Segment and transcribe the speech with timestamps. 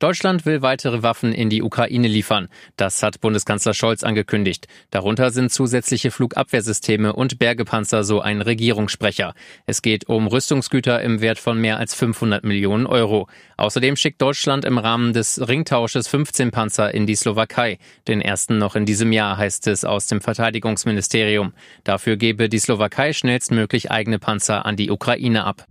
[0.00, 2.48] Deutschland will weitere Waffen in die Ukraine liefern.
[2.76, 4.66] Das hat Bundeskanzler Scholz angekündigt.
[4.90, 9.34] Darunter sind zusätzliche Flugabwehrsysteme und Bergepanzer, so ein Regierungssprecher.
[9.66, 13.28] Es geht um Rüstungsgüter im Wert von mehr als 500 Millionen Euro.
[13.58, 17.78] Außerdem schickt Deutschland im Rahmen des Ringtausches 15 Panzer in die Slowakei.
[18.08, 21.52] Den ersten noch in diesem Jahr, heißt es aus dem Verteidigungsministerium.
[21.84, 25.66] Dafür gebe die Slowakei schnellstmöglich eigene Panzer an die Ukraine ab.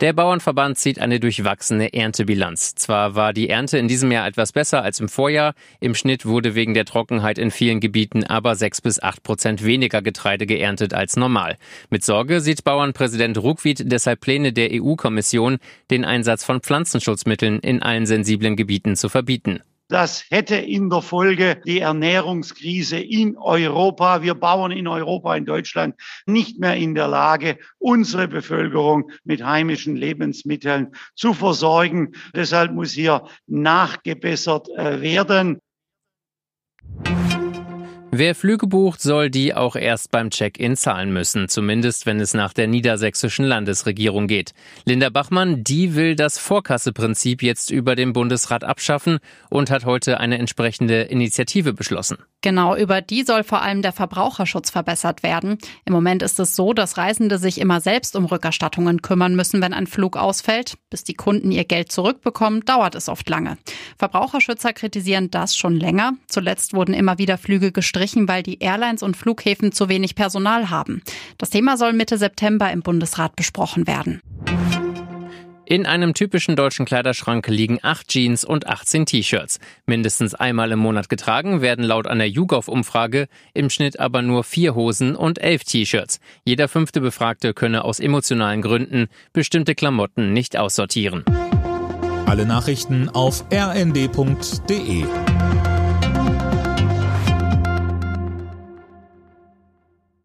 [0.00, 2.74] Der Bauernverband zieht eine durchwachsene Erntebilanz.
[2.74, 5.52] Zwar war die Ernte in diesem Jahr etwas besser als im Vorjahr.
[5.78, 10.00] Im Schnitt wurde wegen der Trockenheit in vielen Gebieten aber sechs bis acht Prozent weniger
[10.00, 11.58] Getreide geerntet als normal.
[11.90, 15.58] Mit Sorge sieht Bauernpräsident Ruckwied deshalb Pläne der EU-Kommission,
[15.90, 19.60] den Einsatz von Pflanzenschutzmitteln in allen sensiblen Gebieten zu verbieten.
[19.90, 25.96] Das hätte in der Folge die Ernährungskrise in Europa, wir Bauern in Europa, in Deutschland,
[26.26, 32.12] nicht mehr in der Lage, unsere Bevölkerung mit heimischen Lebensmitteln zu versorgen.
[32.36, 35.60] Deshalb muss hier nachgebessert äh, werden.
[38.20, 42.52] Wer Flüge bucht, soll die auch erst beim Check-in zahlen müssen, zumindest wenn es nach
[42.52, 44.52] der niedersächsischen Landesregierung geht.
[44.84, 50.36] Linda Bachmann, die will das Vorkasseprinzip jetzt über den Bundesrat abschaffen und hat heute eine
[50.36, 52.18] entsprechende Initiative beschlossen.
[52.42, 55.58] Genau, über die soll vor allem der Verbraucherschutz verbessert werden.
[55.84, 59.74] Im Moment ist es so, dass Reisende sich immer selbst um Rückerstattungen kümmern müssen, wenn
[59.74, 60.78] ein Flug ausfällt.
[60.88, 63.58] Bis die Kunden ihr Geld zurückbekommen, dauert es oft lange.
[63.98, 66.14] Verbraucherschützer kritisieren das schon länger.
[66.28, 71.02] Zuletzt wurden immer wieder Flüge gestrichen, weil die Airlines und Flughäfen zu wenig Personal haben.
[71.38, 74.20] Das Thema soll Mitte September im Bundesrat besprochen werden.
[75.70, 79.60] In einem typischen deutschen Kleiderschrank liegen acht Jeans und 18 T-Shirts.
[79.86, 85.14] Mindestens einmal im Monat getragen werden laut einer YouGov-Umfrage im Schnitt aber nur vier Hosen
[85.14, 86.18] und elf T-Shirts.
[86.44, 91.24] Jeder fünfte Befragte könne aus emotionalen Gründen bestimmte Klamotten nicht aussortieren.
[92.26, 95.04] Alle Nachrichten auf rnd.de